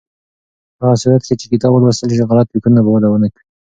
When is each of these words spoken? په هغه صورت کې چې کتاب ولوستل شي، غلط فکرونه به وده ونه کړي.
په 0.77 0.83
هغه 0.85 0.97
صورت 1.03 1.21
کې 1.27 1.35
چې 1.39 1.45
کتاب 1.51 1.71
ولوستل 1.73 2.09
شي، 2.15 2.23
غلط 2.31 2.47
فکرونه 2.51 2.81
به 2.83 2.89
وده 2.91 3.07
ونه 3.09 3.27
کړي. 3.33 3.43